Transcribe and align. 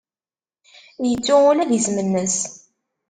Yettu 1.09 1.35
ula 1.49 1.69
d 1.69 1.71
isem-nnes. 1.77 2.37